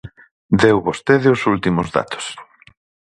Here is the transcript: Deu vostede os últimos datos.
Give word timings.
Deu 0.61 0.77
vostede 0.87 1.27
os 1.35 1.41
últimos 1.53 1.87
datos. 1.97 2.25